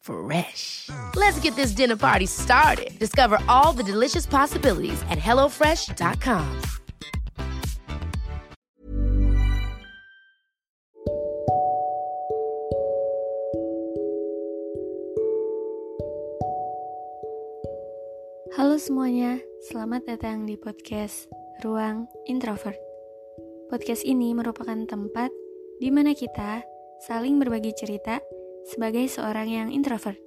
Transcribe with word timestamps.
Fresh. 0.00 0.88
Let's 1.16 1.38
get 1.40 1.56
this 1.56 1.72
dinner 1.72 1.96
party 1.96 2.26
started. 2.26 2.98
Discover 2.98 3.38
all 3.48 3.72
the 3.72 3.84
delicious 3.84 4.26
possibilities 4.26 5.00
at 5.08 5.18
hellofresh.com. 5.18 6.48
Halo 18.60 18.76
semuanya, 18.76 19.40
selamat 19.72 20.04
datang 20.04 20.44
di 20.44 20.58
podcast 20.58 21.30
Ruang 21.64 22.10
Introvert. 22.28 22.76
Podcast 23.72 24.04
ini 24.04 24.36
merupakan 24.36 24.84
tempat 24.84 25.30
di 25.80 25.88
mana 25.88 26.12
kita 26.12 26.60
saling 27.06 27.40
berbagi 27.40 27.72
cerita 27.72 28.20
sebagai 28.66 29.06
seorang 29.06 29.48
yang 29.48 29.68
introvert. 29.70 30.18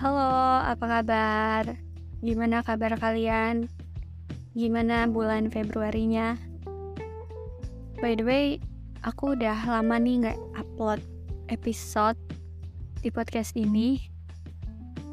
Halo, 0.00 0.64
apa 0.64 0.84
kabar? 0.84 1.64
Gimana 2.20 2.64
kabar 2.64 2.96
kalian? 2.96 3.68
Gimana 4.56 5.06
bulan 5.06 5.52
Februarinya? 5.52 6.34
By 8.00 8.16
the 8.16 8.24
way, 8.24 8.46
aku 9.04 9.36
udah 9.36 9.56
lama 9.68 10.00
nih 10.00 10.24
nggak 10.24 10.40
upload 10.56 11.04
episode 11.52 12.16
di 13.04 13.12
podcast 13.12 13.56
ini. 13.56 14.09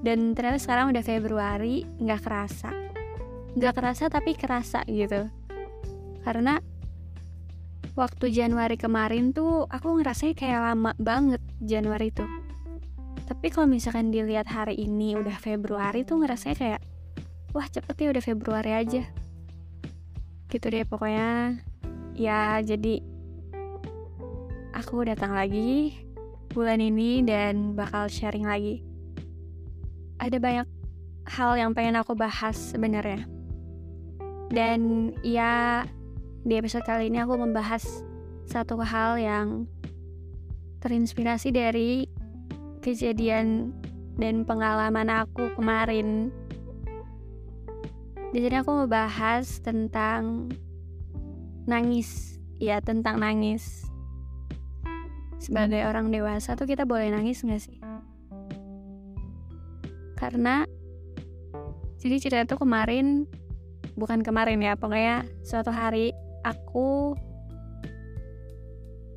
Dan 0.02 0.38
ternyata 0.38 0.62
sekarang 0.62 0.94
udah 0.94 1.04
Februari, 1.04 1.84
nggak 1.98 2.22
kerasa. 2.22 2.70
Nggak 3.58 3.74
kerasa 3.74 4.04
tapi 4.14 4.38
kerasa 4.38 4.86
gitu. 4.86 5.26
Karena 6.22 6.62
waktu 7.98 8.30
Januari 8.30 8.78
kemarin 8.78 9.34
tuh 9.34 9.66
aku 9.66 9.98
ngerasanya 9.98 10.38
kayak 10.38 10.62
lama 10.62 10.92
banget 11.02 11.42
Januari 11.58 12.14
tuh. 12.14 12.30
Tapi 13.28 13.52
kalau 13.52 13.68
misalkan 13.68 14.14
dilihat 14.14 14.48
hari 14.48 14.78
ini 14.78 15.18
udah 15.18 15.36
Februari 15.36 16.06
tuh 16.06 16.22
ngerasanya 16.24 16.56
kayak 16.56 16.82
wah 17.52 17.68
cepet 17.68 17.96
ya 17.98 18.08
udah 18.14 18.24
Februari 18.24 18.72
aja. 18.72 19.04
Gitu 20.48 20.66
deh 20.70 20.86
pokoknya 20.88 21.60
ya 22.16 22.62
jadi 22.64 23.04
aku 24.78 25.04
datang 25.04 25.34
lagi 25.36 25.98
bulan 26.54 26.80
ini 26.80 27.26
dan 27.26 27.74
bakal 27.76 28.08
sharing 28.08 28.48
lagi. 28.48 28.87
Ada 30.18 30.38
banyak 30.42 30.68
hal 31.28 31.52
yang 31.60 31.72
pengen 31.78 32.00
aku 32.00 32.18
bahas 32.18 32.56
sebenarnya. 32.56 33.28
Dan 34.48 35.12
ya 35.22 35.84
di 36.48 36.54
episode 36.56 36.88
kali 36.88 37.12
ini 37.12 37.20
aku 37.20 37.36
membahas 37.36 37.84
satu 38.48 38.80
hal 38.80 39.20
yang 39.20 39.68
terinspirasi 40.80 41.52
dari 41.52 42.08
kejadian 42.80 43.76
dan 44.16 44.48
pengalaman 44.48 45.12
aku 45.12 45.52
kemarin. 45.60 46.32
Di 48.32 48.40
sini 48.40 48.56
aku 48.60 48.88
membahas 48.88 49.60
tentang 49.60 50.52
nangis, 51.68 52.40
ya 52.58 52.80
tentang 52.80 53.20
nangis. 53.20 53.84
Sebagai 55.38 55.84
orang 55.86 56.10
dewasa 56.10 56.56
tuh 56.56 56.66
kita 56.66 56.88
boleh 56.88 57.12
nangis 57.12 57.44
nggak 57.44 57.62
sih? 57.62 57.78
Karena 60.18 60.66
jadi 62.02 62.16
cerita 62.18 62.58
tuh 62.58 62.66
kemarin 62.66 63.30
bukan 63.94 64.22
kemarin 64.22 64.62
ya, 64.62 64.74
pokoknya 64.74 65.26
suatu 65.46 65.70
hari 65.70 66.14
aku 66.42 67.14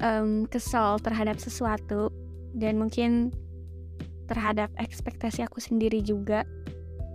um, 0.05 0.45
kesel 0.49 1.01
terhadap 1.01 1.41
sesuatu 1.41 2.13
dan 2.53 2.77
mungkin 2.77 3.33
terhadap 4.29 4.71
ekspektasi 4.77 5.43
aku 5.45 5.59
sendiri 5.59 6.05
juga. 6.05 6.45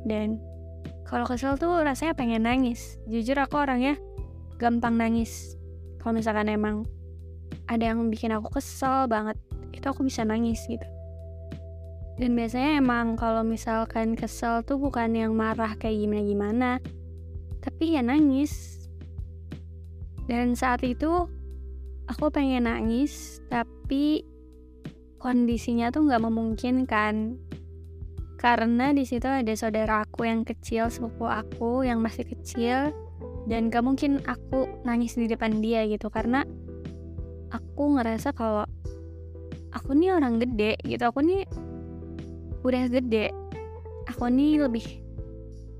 Dan 0.05 0.41
kalau 1.05 1.29
kesel 1.29 1.57
tuh 1.61 1.81
rasanya 1.85 2.17
pengen 2.17 2.45
nangis. 2.45 2.97
Jujur 3.05 3.37
aku 3.37 3.61
orangnya 3.61 3.97
gampang 4.57 4.97
nangis. 4.97 5.55
Kalau 6.01 6.17
misalkan 6.17 6.49
emang 6.49 6.85
ada 7.65 7.93
yang 7.93 8.09
bikin 8.13 8.33
aku 8.33 8.61
kesel 8.61 9.09
banget 9.09 9.37
itu 9.73 9.85
aku 9.85 10.05
bisa 10.05 10.21
nangis 10.21 10.61
gitu 10.69 10.85
dan 12.15 12.31
biasanya 12.31 12.79
emang 12.79 13.19
kalau 13.19 13.43
misalkan 13.43 14.15
kesel 14.15 14.63
tuh 14.63 14.79
bukan 14.79 15.11
yang 15.11 15.35
marah 15.35 15.75
kayak 15.75 15.99
gimana-gimana. 15.99 16.79
Tapi 17.59 17.99
ya 17.99 18.01
nangis. 18.05 18.87
Dan 20.23 20.55
saat 20.55 20.79
itu 20.87 21.27
aku 22.07 22.31
pengen 22.31 22.71
nangis 22.71 23.43
tapi 23.51 24.23
kondisinya 25.19 25.91
tuh 25.91 26.07
nggak 26.07 26.23
memungkinkan. 26.23 27.35
Karena 28.39 28.95
di 28.95 29.03
situ 29.03 29.27
ada 29.27 29.51
saudara 29.57 30.07
aku 30.07 30.23
yang 30.23 30.47
kecil 30.47 30.87
sepupu 30.87 31.27
aku 31.27 31.83
yang 31.83 31.99
masih 31.99 32.23
kecil. 32.23 32.95
Dan 33.45 33.69
gak 33.69 33.85
mungkin 33.85 34.25
aku 34.25 34.65
nangis 34.81 35.13
di 35.13 35.29
depan 35.29 35.61
dia 35.61 35.85
gitu 35.85 36.09
karena 36.09 36.41
aku 37.53 37.93
ngerasa 37.93 38.33
kalau 38.33 38.65
aku 39.69 39.93
nih 39.93 40.17
orang 40.17 40.41
gede 40.41 40.81
gitu 40.81 41.05
aku 41.05 41.21
nih 41.21 41.45
udah 42.65 42.89
gede. 42.89 43.29
Aku 44.09 44.25
nih 44.25 44.65
lebih 44.65 44.85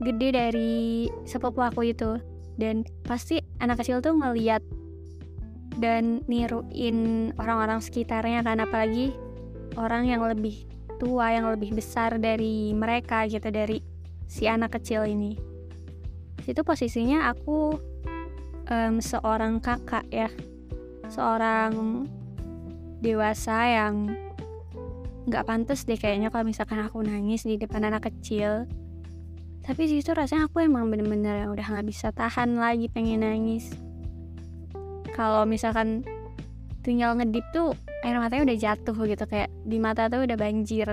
gede 0.06 0.30
dari 0.30 1.10
sepupu 1.26 1.66
aku 1.66 1.90
itu. 1.90 2.22
Dan 2.56 2.86
pasti 3.04 3.42
anak 3.60 3.84
kecil 3.84 4.00
tuh 4.00 4.16
ngeliat 4.16 4.62
dan 5.76 6.24
niruin 6.32 7.32
orang-orang 7.36 7.84
sekitarnya 7.84 8.48
kan 8.48 8.64
apalagi 8.64 9.12
orang 9.76 10.08
yang 10.08 10.24
lebih 10.24 10.64
tua 10.96 11.36
yang 11.36 11.52
lebih 11.52 11.76
besar 11.76 12.16
dari 12.16 12.72
mereka 12.72 13.28
gitu 13.28 13.52
dari 13.52 13.84
si 14.32 14.48
anak 14.48 14.80
kecil 14.80 15.04
ini. 15.04 15.36
Situ 16.48 16.64
posisinya 16.64 17.28
aku 17.28 17.76
um, 18.72 19.04
seorang 19.04 19.60
kakak 19.60 20.08
ya. 20.08 20.32
Seorang 21.12 22.06
dewasa 23.04 23.68
yang 23.68 24.25
nggak 25.26 25.46
pantas 25.46 25.90
deh 25.90 25.98
kayaknya 25.98 26.30
kalau 26.30 26.46
misalkan 26.46 26.78
aku 26.82 27.02
nangis 27.02 27.46
di 27.46 27.58
depan 27.58 27.82
anak 27.86 28.10
kecil. 28.10 28.70
Tapi 29.66 29.90
situ 29.90 30.14
rasanya 30.14 30.46
aku 30.46 30.62
emang 30.62 30.94
bener-bener 30.94 31.50
udah 31.50 31.66
nggak 31.66 31.88
bisa 31.90 32.14
tahan 32.14 32.54
lagi 32.62 32.86
pengen 32.86 33.26
nangis. 33.26 33.74
Kalau 35.18 35.50
misalkan 35.50 36.06
tinggal 36.86 37.18
ngedip 37.18 37.42
tuh 37.50 37.74
air 38.06 38.22
matanya 38.22 38.54
udah 38.54 38.58
jatuh 38.62 38.98
gitu 39.10 39.26
kayak 39.26 39.50
di 39.66 39.82
mata 39.82 40.06
tuh 40.06 40.22
udah 40.22 40.38
banjir. 40.38 40.86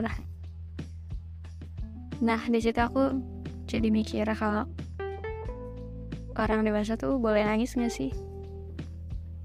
Nah 2.24 2.40
di 2.48 2.60
situ 2.64 2.80
aku 2.80 3.12
jadi 3.68 3.92
mikir 3.92 4.24
kalau 4.32 4.64
orang 6.40 6.64
dewasa 6.64 6.96
tuh 6.96 7.20
boleh 7.20 7.44
nangis 7.44 7.76
gak 7.76 7.92
sih? 7.92 8.08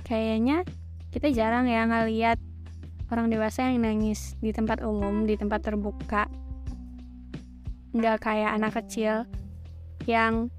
Kayaknya 0.07 0.63
kita 1.11 1.35
jarang 1.35 1.67
ya 1.67 1.83
ngeliat 1.83 2.39
orang 3.11 3.31
dewasa 3.31 3.67
yang 3.67 3.83
nangis 3.87 4.35
di 4.43 4.51
tempat 4.51 4.83
umum 4.83 5.23
di 5.23 5.39
tempat 5.39 5.63
terbuka. 5.63 6.27
Nggak 7.95 8.17
kayak 8.23 8.51
anak 8.59 8.73
kecil 8.83 9.23
yang 10.07 10.51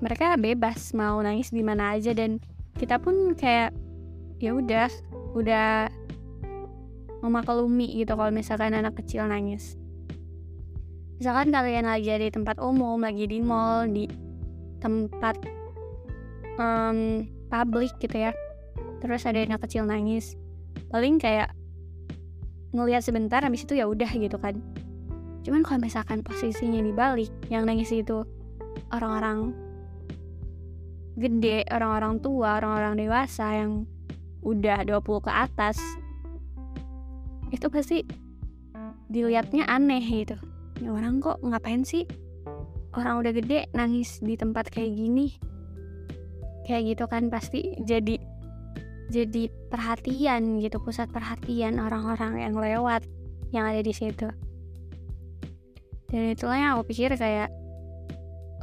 mereka 0.00 0.36
bebas 0.36 0.92
mau 0.96 1.20
nangis 1.20 1.52
di 1.52 1.60
mana 1.64 1.96
aja 1.96 2.12
dan 2.12 2.40
kita 2.76 3.00
pun 3.00 3.32
kayak 3.36 3.72
ya 4.40 4.52
udah 4.52 4.88
udah 5.36 5.88
memaklumi 7.24 7.96
gitu 8.04 8.12
kalau 8.12 8.32
misalkan 8.32 8.76
anak 8.76 8.96
kecil 9.00 9.24
nangis. 9.24 9.80
Misalkan 11.16 11.48
kalian 11.48 11.88
lagi 11.88 12.12
di 12.12 12.28
tempat 12.28 12.60
umum 12.60 13.00
lagi 13.00 13.24
di 13.24 13.40
mall 13.40 13.88
di 13.88 14.04
tempat 14.84 15.40
um, 16.60 17.24
publik 17.48 17.92
gitu 18.02 18.28
ya 18.28 18.32
terus 19.00 19.24
ada 19.28 19.38
anak 19.38 19.62
kecil 19.64 19.86
nangis 19.86 20.34
paling 20.96 21.20
kayak 21.20 21.52
ngelihat 22.72 23.04
sebentar 23.04 23.44
habis 23.44 23.68
itu 23.68 23.76
ya 23.76 23.84
udah 23.84 24.08
gitu 24.08 24.40
kan 24.40 24.56
cuman 25.44 25.60
kalau 25.60 25.84
misalkan 25.84 26.24
posisinya 26.24 26.80
dibalik 26.80 27.28
yang 27.52 27.68
nangis 27.68 27.92
itu 27.92 28.24
orang-orang 28.96 29.52
gede, 31.16 31.64
orang-orang 31.72 32.20
tua, 32.20 32.60
orang-orang 32.60 32.94
dewasa 33.00 33.64
yang 33.64 33.88
udah 34.44 34.84
20 34.84 35.26
ke 35.26 35.32
atas 35.32 35.80
itu 37.50 37.66
pasti 37.72 38.04
dilihatnya 39.08 39.64
aneh 39.66 40.02
gitu. 40.02 40.36
Ya 40.82 40.92
orang 40.92 41.24
kok 41.24 41.40
ngapain 41.40 41.82
sih 41.88 42.04
orang 42.92 43.24
udah 43.24 43.32
gede 43.32 43.70
nangis 43.72 44.20
di 44.20 44.36
tempat 44.36 44.68
kayak 44.68 44.92
gini? 44.92 45.40
Kayak 46.68 46.94
gitu 46.94 47.04
kan 47.08 47.32
pasti 47.32 47.78
jadi 47.86 48.20
jadi 49.10 49.48
perhatian 49.70 50.58
gitu, 50.58 50.82
pusat 50.82 51.10
perhatian 51.10 51.78
orang-orang 51.78 52.42
yang 52.42 52.54
lewat 52.58 53.06
yang 53.54 53.66
ada 53.70 53.82
di 53.82 53.94
situ. 53.94 54.26
Dan 56.10 56.34
itulah 56.34 56.58
yang 56.58 56.70
aku 56.78 56.90
pikir 56.94 57.14
kayak 57.14 57.50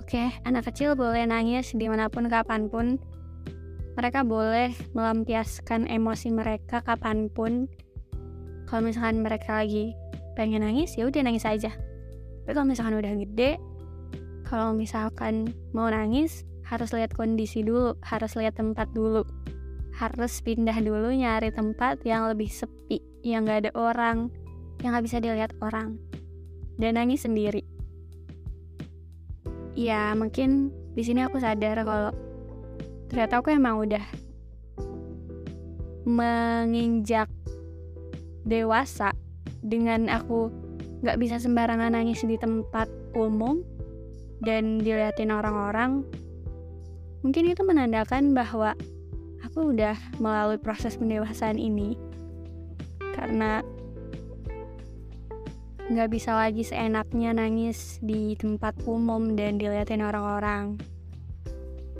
Oke, 0.03 0.29
anak 0.43 0.67
kecil 0.67 0.99
boleh 0.99 1.23
nangis 1.23 1.71
di 1.71 1.87
mana 1.87 2.11
pun 2.11 2.27
kapan 2.27 2.67
pun. 2.67 2.99
Mereka 3.95 4.27
boleh 4.27 4.75
melampiaskan 4.91 5.87
emosi 5.87 6.27
mereka 6.29 6.83
kapan 6.83 7.31
pun. 7.31 7.71
Kalau 8.67 8.83
misalkan 8.83 9.23
mereka 9.23 9.63
lagi 9.63 9.95
pengen 10.35 10.67
nangis, 10.67 10.93
ya 10.99 11.07
udah 11.07 11.23
nangis 11.23 11.47
aja. 11.47 11.71
Tapi 12.43 12.51
kalau 12.51 12.67
misalkan 12.67 12.99
udah 12.99 13.13
gede, 13.15 13.55
kalau 14.43 14.75
misalkan 14.75 15.55
mau 15.71 15.87
nangis, 15.87 16.43
harus 16.67 16.91
lihat 16.91 17.15
kondisi 17.15 17.63
dulu, 17.63 17.95
harus 18.03 18.35
lihat 18.35 18.59
tempat 18.59 18.91
dulu. 18.91 19.23
Harus 19.97 20.41
pindah 20.41 20.77
dulu 20.81 21.13
nyari 21.13 21.53
tempat 21.53 22.01
yang 22.05 22.25
lebih 22.29 22.49
sepi, 22.49 23.01
yang 23.21 23.45
gak 23.45 23.69
ada 23.69 23.71
orang, 23.77 24.33
yang 24.81 24.97
gak 24.97 25.05
bisa 25.05 25.21
dilihat 25.21 25.53
orang. 25.61 26.01
Dan 26.77 26.97
nangis 26.97 27.23
sendiri 27.23 27.73
ya 29.73 30.13
mungkin 30.13 30.69
di 30.93 31.01
sini 31.01 31.25
aku 31.25 31.41
sadar 31.41 31.81
kalau 31.81 32.13
ternyata 33.09 33.41
aku 33.41 33.49
emang 33.53 33.81
udah 33.81 34.05
menginjak 36.05 37.29
dewasa 38.45 39.17
dengan 39.65 40.11
aku 40.13 40.53
nggak 41.01 41.17
bisa 41.19 41.41
sembarangan 41.41 41.97
nangis 41.97 42.21
di 42.21 42.37
tempat 42.37 42.87
umum 43.17 43.65
dan 44.43 44.83
dilihatin 44.83 45.33
orang-orang 45.33 46.05
mungkin 47.25 47.49
itu 47.49 47.63
menandakan 47.65 48.35
bahwa 48.35 48.77
aku 49.53 49.69
udah 49.69 49.93
melalui 50.17 50.57
proses 50.57 50.97
pendewasaan 50.97 51.61
ini 51.61 51.93
karena 53.13 53.61
nggak 55.93 56.09
bisa 56.09 56.33
lagi 56.33 56.65
seenaknya 56.65 57.37
nangis 57.37 58.01
di 58.01 58.33
tempat 58.33 58.73
umum 58.89 59.37
dan 59.37 59.61
dilihatin 59.61 60.01
orang-orang. 60.01 60.81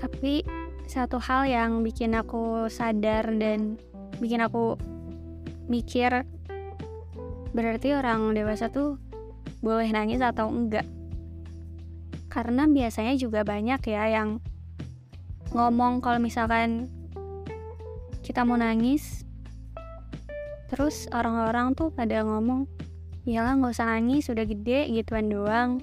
Tapi 0.02 0.42
satu 0.90 1.22
hal 1.22 1.46
yang 1.46 1.86
bikin 1.86 2.18
aku 2.18 2.66
sadar 2.74 3.30
dan 3.38 3.78
bikin 4.18 4.42
aku 4.42 4.74
mikir 5.70 6.26
berarti 7.54 7.94
orang 7.94 8.34
dewasa 8.34 8.74
tuh 8.74 8.98
boleh 9.62 9.94
nangis 9.94 10.26
atau 10.26 10.50
enggak. 10.50 10.90
Karena 12.34 12.66
biasanya 12.66 13.14
juga 13.14 13.46
banyak 13.46 13.78
ya 13.86 14.10
yang 14.10 14.42
ngomong 15.54 16.02
kalau 16.02 16.18
misalkan 16.18 16.90
kita 18.24 18.48
mau 18.48 18.56
nangis 18.56 19.28
terus 20.72 21.06
orang-orang 21.14 21.78
tuh 21.78 21.94
pada 21.94 22.26
ngomong 22.26 22.66
Iyalah 23.24 23.56
gak 23.56 23.72
usah 23.80 23.88
nangis, 23.88 24.28
udah 24.28 24.44
gede 24.44 24.84
gituan 24.92 25.32
doang. 25.32 25.80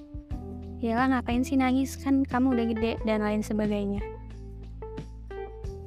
Iyalah 0.77 1.09
ngapain 1.17 1.41
sih 1.41 1.57
nangis, 1.57 1.97
kan 1.97 2.21
kamu 2.21 2.53
udah 2.53 2.65
gede, 2.69 2.91
dan 3.01 3.25
lain 3.25 3.41
sebagainya. 3.41 3.97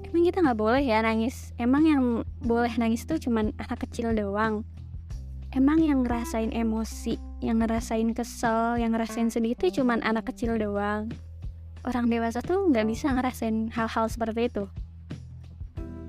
Emang 0.02 0.22
kita 0.26 0.42
gak 0.42 0.58
boleh 0.58 0.82
ya 0.82 0.98
nangis? 1.06 1.54
Emang 1.54 1.86
yang 1.86 2.02
boleh 2.42 2.74
nangis 2.74 3.06
tuh 3.06 3.22
cuman 3.22 3.54
anak 3.62 3.86
kecil 3.86 4.10
doang? 4.18 4.66
Emang 5.54 5.78
yang 5.78 6.02
ngerasain 6.02 6.50
emosi, 6.50 7.22
yang 7.38 7.62
ngerasain 7.62 8.10
kesel, 8.18 8.74
yang 8.82 8.90
ngerasain 8.90 9.30
sedih 9.30 9.54
itu 9.54 9.78
cuman 9.78 10.02
anak 10.02 10.34
kecil 10.34 10.58
doang? 10.58 11.06
Orang 11.86 12.10
dewasa 12.10 12.42
tuh 12.42 12.66
gak 12.74 12.90
bisa 12.90 13.14
ngerasain 13.14 13.70
hal-hal 13.70 14.10
seperti 14.10 14.50
itu. 14.50 14.66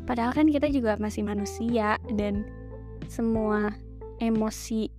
Padahal 0.06 0.32
kan 0.38 0.46
kita 0.46 0.70
juga 0.70 0.96
masih 1.02 1.26
manusia 1.26 1.98
dan 2.14 2.46
semua 3.10 3.74
emosi 4.22 4.90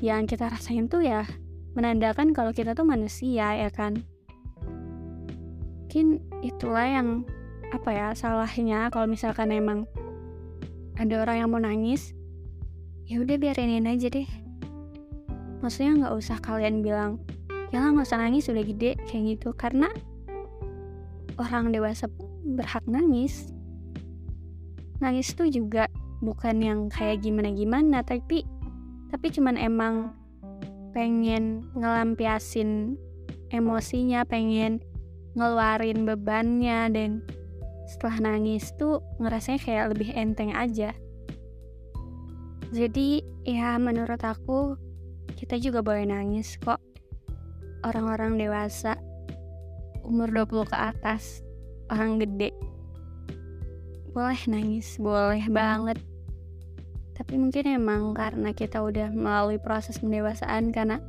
yang 0.00 0.26
kita 0.26 0.50
rasain 0.50 0.88
tuh 0.88 1.04
ya 1.04 1.28
menandakan 1.76 2.32
kalau 2.32 2.52
kita 2.52 2.72
tuh 2.72 2.88
manusia 2.88 3.52
ya 3.54 3.68
kan? 3.68 4.00
Mungkin 5.86 6.24
itulah 6.40 6.88
yang 6.88 7.28
apa 7.72 7.92
ya 7.92 8.08
salahnya 8.16 8.88
kalau 8.88 9.04
misalkan 9.04 9.52
emang 9.52 9.84
ada 10.96 11.24
orang 11.24 11.36
yang 11.44 11.48
mau 11.52 11.60
nangis 11.60 12.16
ya 13.04 13.20
udah 13.20 13.36
biarin 13.36 13.84
aja 13.84 14.08
deh. 14.08 14.28
Maksudnya 15.60 16.08
nggak 16.08 16.14
usah 16.16 16.40
kalian 16.40 16.80
bilang 16.80 17.20
ya 17.68 17.84
lah 17.84 17.92
nggak 17.92 18.08
usah 18.08 18.20
nangis 18.20 18.48
udah 18.48 18.64
gede 18.64 18.96
kayak 19.04 19.36
gitu. 19.36 19.52
Karena 19.52 19.92
orang 21.36 21.72
dewasa 21.72 22.08
pun 22.08 22.56
berhak 22.56 22.84
nangis 22.88 23.52
nangis 25.02 25.34
tuh 25.34 25.50
juga 25.50 25.90
bukan 26.22 26.62
yang 26.62 26.80
kayak 26.86 27.26
gimana 27.26 27.50
gimana 27.50 28.06
tapi 28.06 28.46
tapi 29.10 29.26
cuman 29.34 29.58
emang 29.58 30.14
pengen 30.94 31.66
ngelampiasin 31.74 32.94
emosinya 33.52 34.22
pengen 34.24 34.80
ngeluarin 35.36 36.04
bebannya 36.04 36.88
dan 36.92 37.10
setelah 37.88 38.32
nangis 38.32 38.72
tuh 38.80 39.04
ngerasanya 39.20 39.60
kayak 39.60 39.86
lebih 39.92 40.10
enteng 40.16 40.56
aja. 40.56 40.96
Jadi 42.72 43.20
ya 43.44 43.76
menurut 43.76 44.20
aku 44.24 44.80
kita 45.36 45.60
juga 45.60 45.84
boleh 45.84 46.08
nangis 46.08 46.56
kok. 46.56 46.80
Orang-orang 47.84 48.38
dewasa 48.38 48.96
umur 50.06 50.30
20 50.30 50.72
ke 50.72 50.76
atas 50.78 51.44
orang 51.90 52.16
gede 52.22 52.54
boleh 54.12 54.40
nangis 54.48 55.00
boleh 55.00 55.48
banget. 55.48 55.96
Tapi 57.16 57.34
mungkin 57.40 57.64
emang 57.64 58.12
karena 58.12 58.52
kita 58.52 58.84
udah 58.84 59.08
melalui 59.12 59.56
proses 59.56 59.96
pendewasaan 60.00 60.68
karena 60.72 61.00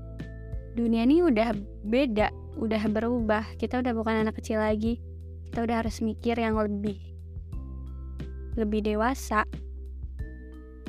dunia 0.76 1.04
ini 1.04 1.24
udah 1.24 1.52
beda 1.84 2.32
udah 2.56 2.84
berubah. 2.88 3.44
Kita 3.60 3.84
udah 3.84 3.92
bukan 3.92 4.24
anak 4.24 4.40
kecil 4.40 4.64
lagi. 4.64 5.04
Kita 5.52 5.68
udah 5.68 5.84
harus 5.84 6.00
mikir 6.00 6.40
yang 6.40 6.56
lebih 6.56 7.00
lebih 8.56 8.86
dewasa. 8.86 9.44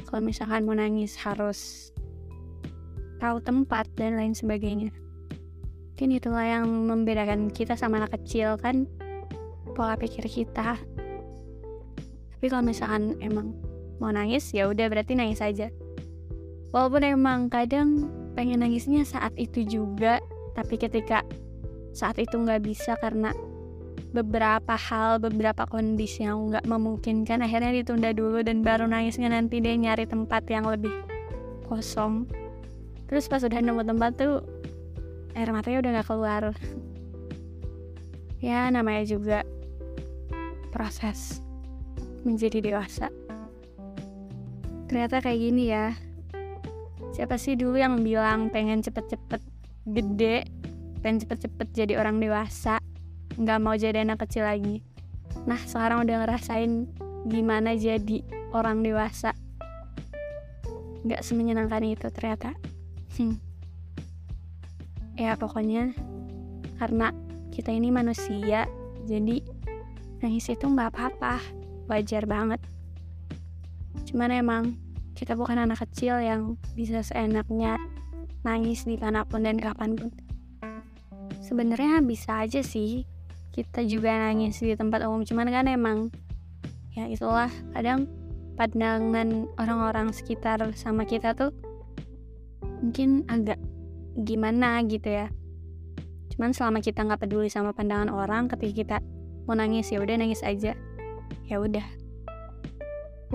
Kalau 0.06 0.23
misalkan 0.23 0.68
mau 0.68 0.76
nangis 0.76 1.18
harus 1.18 1.90
tahu 3.18 3.42
tempat 3.42 3.90
dan 3.99 4.14
lain 4.14 4.37
sebagainya. 4.37 4.94
Mungkin 5.94 6.11
itulah 6.14 6.47
yang 6.47 6.66
membedakan 6.66 7.50
kita 7.50 7.75
sama 7.75 8.02
anak 8.02 8.18
kecil 8.23 8.54
kan? 8.59 8.87
Pola 9.75 9.99
pikir 9.99 10.26
kita 10.30 10.78
tapi 12.45 12.53
kalau 12.53 12.69
misalkan 12.69 13.17
emang 13.25 13.57
mau 13.97 14.13
nangis 14.13 14.53
ya 14.53 14.69
udah 14.69 14.85
berarti 14.93 15.17
nangis 15.17 15.41
aja 15.41 15.73
walaupun 16.77 17.17
emang 17.17 17.49
kadang 17.49 18.13
pengen 18.37 18.61
nangisnya 18.61 19.01
saat 19.09 19.33
itu 19.41 19.65
juga 19.65 20.21
tapi 20.53 20.77
ketika 20.77 21.25
saat 21.97 22.21
itu 22.21 22.37
nggak 22.37 22.61
bisa 22.61 23.01
karena 23.01 23.33
beberapa 24.13 24.77
hal, 24.77 25.25
beberapa 25.25 25.65
kondisi 25.65 26.29
yang 26.29 26.53
nggak 26.53 26.69
memungkinkan 26.69 27.41
akhirnya 27.41 27.81
ditunda 27.81 28.13
dulu 28.13 28.45
dan 28.45 28.61
baru 28.61 28.93
nangisnya 28.93 29.33
nanti 29.33 29.65
dia 29.65 29.81
nyari 29.81 30.05
tempat 30.05 30.45
yang 30.45 30.69
lebih 30.69 30.93
kosong. 31.65 32.29
Terus 33.09 33.25
pas 33.25 33.41
udah 33.41 33.57
nemu 33.57 33.89
tempat 33.89 34.21
tuh 34.21 34.45
air 35.33 35.49
matanya 35.49 35.81
udah 35.81 35.91
nggak 35.97 36.09
keluar. 36.13 36.53
Ya 38.45 38.69
namanya 38.69 39.09
juga 39.09 39.49
proses 40.69 41.44
menjadi 42.25 42.59
dewasa. 42.64 43.12
Ternyata 44.88 45.21
kayak 45.21 45.40
gini 45.40 45.64
ya. 45.71 45.95
Siapa 47.14 47.38
sih 47.38 47.54
dulu 47.54 47.78
yang 47.78 48.02
bilang 48.02 48.50
pengen 48.50 48.83
cepet-cepet 48.83 49.38
gede, 49.87 50.49
pengen 51.04 51.23
cepet-cepet 51.23 51.69
jadi 51.71 52.00
orang 52.00 52.19
dewasa, 52.19 52.83
nggak 53.38 53.59
mau 53.62 53.78
jadi 53.78 54.02
anak 54.02 54.26
kecil 54.26 54.49
lagi. 54.49 54.83
Nah 55.47 55.61
sekarang 55.62 56.02
udah 56.02 56.26
ngerasain 56.26 56.90
gimana 57.31 57.78
jadi 57.78 58.25
orang 58.50 58.83
dewasa. 58.83 59.37
Nggak 61.07 61.23
semenyenangkan 61.23 61.85
itu 61.87 62.09
ternyata. 62.11 62.57
Hmm. 63.14 63.38
Ya 65.14 65.38
pokoknya 65.38 65.95
karena 66.83 67.14
kita 67.54 67.71
ini 67.71 67.95
manusia, 67.95 68.66
jadi 69.07 69.38
nangis 70.19 70.50
itu 70.50 70.66
nggak 70.66 70.90
apa-apa, 70.90 71.38
wajar 71.91 72.25
banget. 72.29 72.61
Cuman 74.11 74.31
emang 74.31 74.64
kita 75.14 75.38
bukan 75.38 75.62
anak 75.62 75.85
kecil 75.87 76.19
yang 76.19 76.59
bisa 76.75 77.00
seenaknya 77.03 77.79
nangis 78.45 78.85
di 78.85 78.95
di 78.95 79.00
mana 79.00 79.25
pun 79.25 79.47
dan 79.47 79.57
kapan 79.57 79.97
pun. 79.97 80.11
Sebenarnya 81.45 82.00
bisa 82.05 82.45
aja 82.45 82.64
sih 82.64 83.05
kita 83.55 83.87
juga 83.87 84.11
nangis 84.11 84.59
di 84.59 84.75
tempat 84.75 85.07
umum 85.07 85.23
cuman 85.23 85.47
kan 85.47 85.71
emang 85.71 86.11
ya 86.91 87.07
itulah 87.07 87.47
kadang 87.71 88.11
pandangan 88.59 89.47
orang-orang 89.62 90.11
sekitar 90.11 90.59
sama 90.75 91.07
kita 91.07 91.38
tuh 91.38 91.55
mungkin 92.83 93.23
agak 93.31 93.62
gimana 94.26 94.83
gitu 94.83 95.07
ya 95.07 95.31
cuman 96.35 96.50
selama 96.50 96.83
kita 96.83 97.07
nggak 97.07 97.23
peduli 97.23 97.47
sama 97.47 97.71
pandangan 97.71 98.11
orang 98.11 98.50
ketika 98.50 98.75
kita 98.75 98.97
mau 99.47 99.55
nangis 99.55 99.87
ya 99.95 100.03
udah 100.03 100.19
nangis 100.19 100.43
aja 100.43 100.75
ya 101.49 101.61
udah. 101.61 101.85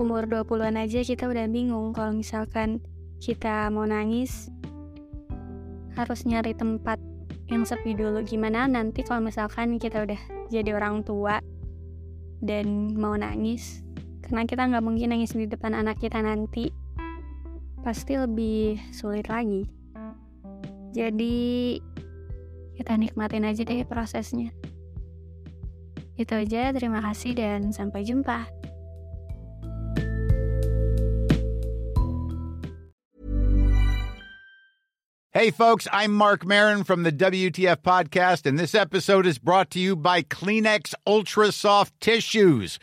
Umur 0.00 0.24
20-an 0.24 0.80
aja 0.80 1.04
kita 1.04 1.28
udah 1.28 1.44
bingung 1.50 1.92
kalau 1.92 2.16
misalkan 2.16 2.80
kita 3.20 3.68
mau 3.68 3.84
nangis 3.84 4.48
harus 5.98 6.24
nyari 6.24 6.56
tempat 6.56 6.96
yang 7.52 7.68
sepi 7.68 7.92
dulu. 7.92 8.24
Gimana 8.24 8.64
nanti 8.70 9.04
kalau 9.04 9.28
misalkan 9.28 9.76
kita 9.76 10.06
udah 10.06 10.20
jadi 10.48 10.72
orang 10.72 11.04
tua 11.04 11.42
dan 12.40 12.96
mau 12.96 13.12
nangis 13.18 13.84
karena 14.24 14.48
kita 14.48 14.62
nggak 14.70 14.84
mungkin 14.84 15.12
nangis 15.12 15.36
di 15.36 15.44
depan 15.44 15.76
anak 15.76 16.00
kita 16.00 16.22
nanti 16.24 16.72
pasti 17.84 18.16
lebih 18.16 18.80
sulit 18.94 19.28
lagi. 19.28 19.68
Jadi 20.90 21.76
kita 22.80 22.96
nikmatin 22.96 23.44
aja 23.44 23.60
deh 23.60 23.84
prosesnya 23.84 24.56
itu 26.20 26.36
aja 26.36 26.76
terima 26.76 27.00
kasih 27.00 27.32
dan 27.32 27.72
sampai 27.72 28.04
jumpa. 28.04 28.44
Hey, 35.30 35.54
folks, 35.54 35.86
I'm 35.92 36.12
Mark 36.12 36.44
Marin 36.44 36.82
from 36.82 37.04
the 37.04 37.12
WTF 37.12 37.86
Podcast, 37.86 38.46
and 38.46 38.58
this 38.58 38.74
episode 38.74 39.24
is 39.24 39.38
brought 39.38 39.70
to 39.70 39.78
you 39.78 39.94
by 39.94 40.26
Kleenex 40.26 40.92
Ultra 41.06 41.52
Soft 41.52 41.94
Tissues 42.02 42.82